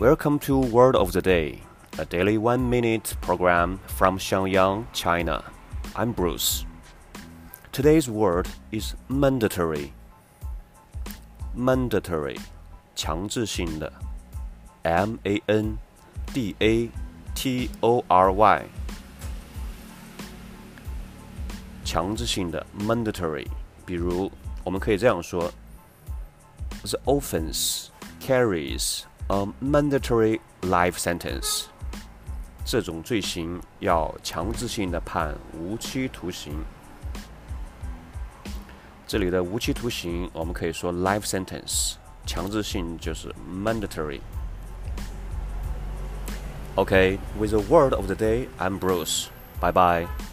[0.00, 1.60] Welcome to Word of the Day,
[1.98, 5.44] a daily one minute program from Xiangyang, China.
[5.94, 6.64] I'm Bruce.
[7.70, 9.92] Today's word is mandatory.
[11.54, 12.38] Mandatory,
[12.96, 13.92] 强制性的
[14.84, 15.76] ，M A N
[16.32, 16.88] D A
[17.34, 18.02] T O
[26.86, 27.90] the offense
[28.26, 29.02] carries
[29.32, 31.66] a mandatory life sentence，
[32.64, 36.52] 这种罪行要强制性的判无期徒刑。
[39.06, 41.92] 这里的无期徒刑，我们可以说 life sentence，
[42.26, 44.18] 强制性就是 mandatory。
[46.74, 49.28] Okay, with the word of the day, I'm Bruce.
[49.60, 50.29] Bye bye.